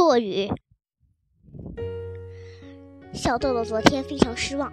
[0.00, 0.50] 落雨。
[3.12, 4.72] 小豆豆昨天非常失望，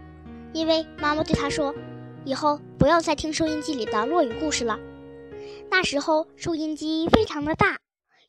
[0.53, 1.75] 因为妈妈对他说
[2.23, 4.79] ：“以后不要再听收音机里的落雨故事了。”
[5.69, 7.81] 那时候收音机非常的大，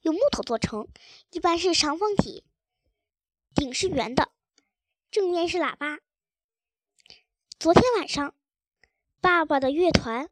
[0.02, 0.88] 用木头做成，
[1.30, 2.42] 一般是长方体，
[3.54, 4.30] 顶是圆的，
[5.12, 6.00] 正面是喇叭。
[7.60, 8.34] 昨天晚上，
[9.20, 10.28] 爸爸的乐团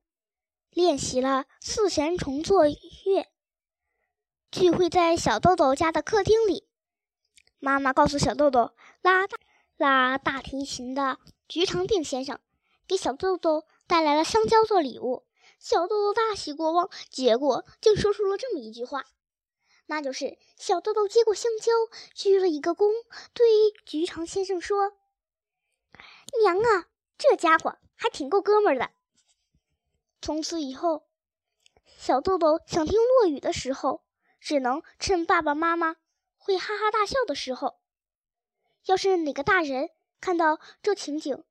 [0.71, 3.29] 练习了四弦重奏乐，
[4.51, 6.67] 聚会在小豆豆家的客厅里。
[7.59, 8.73] 妈妈告诉小豆豆，
[9.03, 9.39] 拉大
[9.77, 12.39] 拉大提琴的菊长定先生
[12.87, 15.27] 给小豆豆带来了香蕉做礼物。
[15.59, 19.05] 小豆豆大喜过望，结果竟说出了这么一句话，
[19.87, 21.73] 那就是小豆豆接过香蕉，
[22.15, 22.93] 鞠了一个躬，
[23.33, 23.47] 对
[23.85, 24.93] 菊长先生说
[26.43, 26.87] ：“娘啊！”
[27.19, 28.91] 这家伙还挺够哥们儿的。
[30.21, 31.07] 从此以后，
[31.99, 34.03] 小豆豆想听落雨的时候，
[34.47, 35.97] 只能趁爸爸妈妈
[36.37, 37.81] 会哈哈大笑的时候。
[38.85, 41.43] 要是哪个大人看到这情景，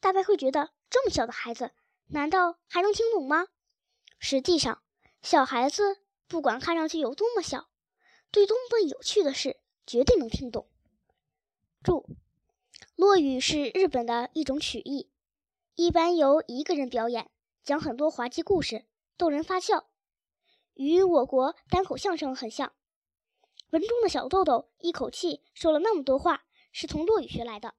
[0.00, 1.72] 大概会觉得这么小的孩子，
[2.06, 3.48] 难道还能听懂吗？
[4.18, 4.82] 实际上，
[5.20, 7.68] 小孩子不管看上去有多么小，
[8.30, 10.70] 对多么有趣的事，绝对能听懂。
[11.82, 12.08] 注。
[12.96, 15.10] 落语是日本的一种曲艺，
[15.74, 17.30] 一般由一个人表演，
[17.62, 18.86] 讲很多滑稽故事，
[19.18, 19.90] 逗人发笑，
[20.78, 22.72] 与我国单口相声很像。
[23.70, 27.74] 文中的小豆豆一口气说了那么多话，是从落语学来的。